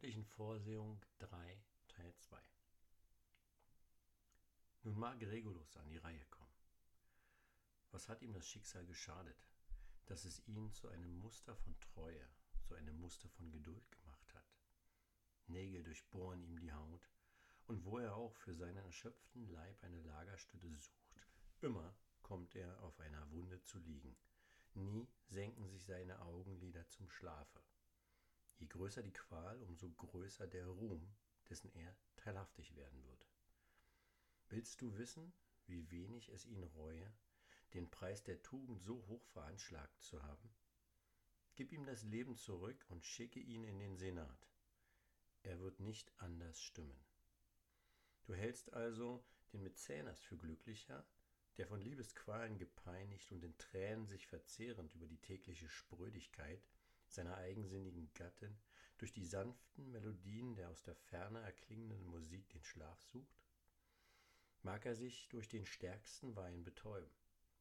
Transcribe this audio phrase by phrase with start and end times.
[0.00, 2.40] göttlichen Vorsehung 3, Teil 2.
[4.84, 6.56] Nun mag Regulus an die Reihe kommen.
[7.90, 9.46] Was hat ihm das Schicksal geschadet,
[10.06, 12.26] dass es ihn zu einem Muster von Treue,
[12.62, 14.46] zu einem Muster von Geduld gemacht hat?
[15.48, 17.10] Nägel durchbohren ihm die Haut,
[17.66, 21.26] und wo er auch für seinen erschöpften Leib eine Lagerstätte sucht,
[21.60, 24.16] immer kommt er auf einer Wunde zu liegen.
[24.72, 27.60] Nie senken sich seine Augenlider zum Schlafe.
[28.60, 31.10] Je größer die Qual, umso größer der Ruhm,
[31.48, 33.26] dessen er teilhaftig werden wird.
[34.50, 35.32] Willst du wissen,
[35.66, 37.10] wie wenig es ihn reue,
[37.72, 40.52] den Preis der Tugend so hoch veranschlagt zu haben?
[41.56, 44.50] Gib ihm das Leben zurück und schicke ihn in den Senat.
[45.42, 47.02] Er wird nicht anders stimmen.
[48.24, 51.06] Du hältst also den Mäzenas für glücklicher,
[51.56, 56.62] der von Liebesqualen gepeinigt und in Tränen sich verzehrend über die tägliche Sprödigkeit
[57.12, 58.58] seiner eigensinnigen Gattin
[58.98, 63.46] durch die sanften Melodien der aus der Ferne erklingenden Musik den Schlaf sucht?
[64.62, 67.10] Mag er sich durch den stärksten Wein betäuben?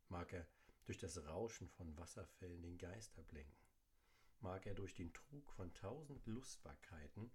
[0.10, 0.46] Mag er
[0.86, 3.58] durch das Rauschen von Wasserfällen den Geist ablenken?
[4.42, 7.32] Mag er durch den Trug von tausend Lustbarkeiten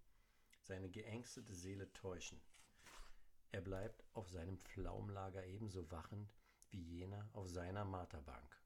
[0.61, 2.41] seine geängstete Seele täuschen?
[3.53, 6.35] Er bleibt auf seinem Pflaumlager ebenso wachend
[6.71, 8.61] wie jener auf seiner Marterbank.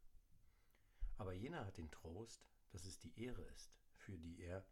[1.19, 4.65] Aber jener hat den Trost, dass es die Ehre ist, für die er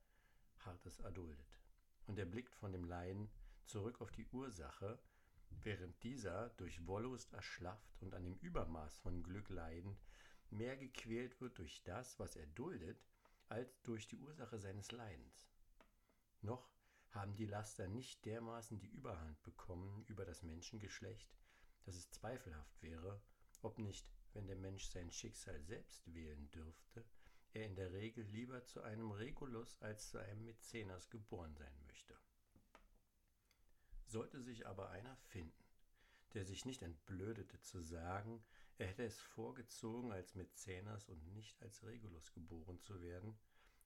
[0.61, 1.58] Hartes erduldet.
[2.06, 3.30] Und er blickt von dem Leiden
[3.66, 4.98] zurück auf die Ursache,
[5.62, 9.98] während dieser durch Wollust erschlafft und an dem Übermaß von Glück leidend
[10.50, 13.03] mehr gequält wird durch das, was er duldet,
[13.48, 15.48] als durch die Ursache seines Leidens.
[16.42, 16.70] Noch
[17.10, 21.34] haben die Laster nicht dermaßen die Überhand bekommen über das Menschengeschlecht,
[21.84, 23.20] dass es zweifelhaft wäre,
[23.62, 27.05] ob nicht, wenn der Mensch sein Schicksal selbst wählen dürfte,
[27.57, 32.15] er in der Regel lieber zu einem Regulus als zu einem Mäzenas geboren sein möchte.
[34.05, 35.65] Sollte sich aber einer finden,
[36.34, 38.45] der sich nicht entblödete zu sagen,
[38.78, 43.39] er hätte es vorgezogen, als Mäzenas und nicht als Regulus geboren zu werden,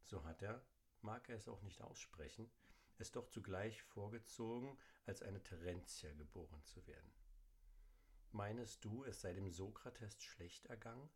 [0.03, 0.65] so hat er,
[1.01, 2.51] mag er es auch nicht aussprechen,
[2.99, 4.77] es doch zugleich vorgezogen,
[5.07, 7.13] als eine Terentia geboren zu werden.
[8.33, 11.09] Meinest du, es sei dem Sokrates schlecht ergangen,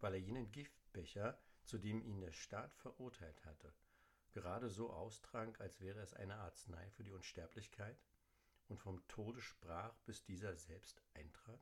[0.00, 3.74] weil er jenen Giftbecher, zu dem ihn der Staat verurteilt hatte,
[4.32, 8.00] gerade so austrank, als wäre es eine Arznei für die Unsterblichkeit,
[8.68, 11.60] und vom Tode sprach, bis dieser selbst eintrat?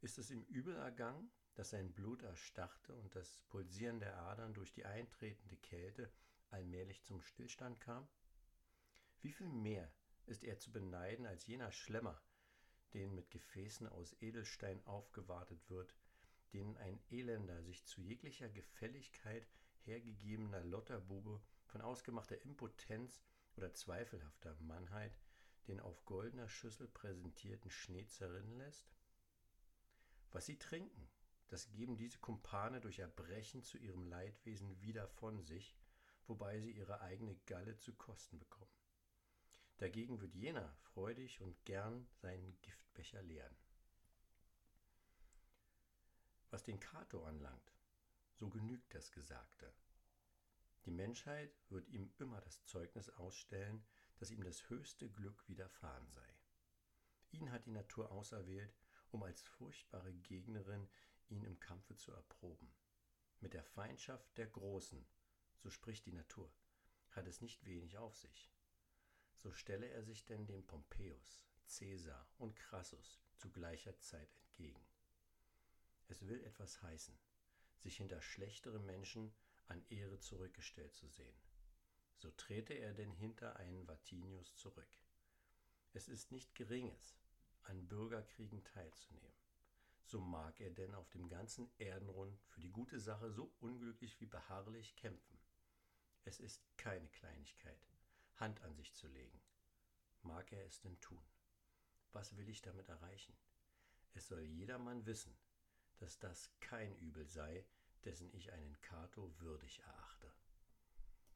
[0.00, 4.72] Ist es ihm übel ergangen, dass sein Blut erstarrte und das Pulsieren der Adern durch
[4.72, 6.12] die eintretende Kälte
[6.50, 8.08] allmählich zum Stillstand kam?
[9.20, 9.92] Wie viel mehr
[10.26, 12.20] ist er zu beneiden als jener Schlemmer,
[12.94, 15.94] den mit Gefäßen aus Edelstein aufgewartet wird,
[16.52, 19.46] denen ein elender, sich zu jeglicher Gefälligkeit
[19.82, 23.22] hergegebener Lotterbube von ausgemachter Impotenz
[23.56, 25.16] oder zweifelhafter Mannheit
[25.68, 28.90] den auf goldener Schüssel präsentierten Schnee zerrinnen lässt?
[30.32, 31.08] Was sie trinken,
[31.48, 35.76] das geben diese Kumpane durch Erbrechen zu ihrem Leidwesen wieder von sich,
[36.26, 38.70] wobei sie ihre eigene Galle zu kosten bekommen.
[39.78, 43.56] Dagegen wird jener freudig und gern seinen Giftbecher leeren.
[46.60, 47.72] Was den Cato anlangt,
[48.34, 49.72] so genügt das Gesagte.
[50.84, 53.82] Die Menschheit wird ihm immer das Zeugnis ausstellen,
[54.18, 56.36] dass ihm das höchste Glück widerfahren sei.
[57.30, 58.76] Ihn hat die Natur auserwählt,
[59.10, 60.86] um als furchtbare Gegnerin
[61.30, 62.70] ihn im Kampfe zu erproben.
[63.40, 65.02] Mit der Feindschaft der Großen,
[65.56, 66.52] so spricht die Natur,
[67.12, 68.52] hat es nicht wenig auf sich.
[69.38, 74.89] So stelle er sich denn dem Pompeius, Caesar und Crassus zu gleicher Zeit entgegen.
[76.10, 77.16] Es will etwas heißen,
[77.78, 79.32] sich hinter schlechtere Menschen
[79.68, 81.40] an Ehre zurückgestellt zu sehen.
[82.16, 84.90] So trete er denn hinter einen Vatinius zurück.
[85.92, 87.16] Es ist nicht Geringes,
[87.62, 89.38] an Bürgerkriegen teilzunehmen.
[90.04, 94.26] So mag er denn auf dem ganzen Erdenrund für die gute Sache so unglücklich wie
[94.26, 95.38] beharrlich kämpfen.
[96.24, 97.80] Es ist keine Kleinigkeit,
[98.34, 99.40] Hand an sich zu legen.
[100.22, 101.22] Mag er es denn tun?
[102.10, 103.36] Was will ich damit erreichen?
[104.12, 105.38] Es soll jedermann wissen,
[106.00, 107.64] dass das kein Übel sei,
[108.04, 110.32] dessen ich einen Cato würdig erachte.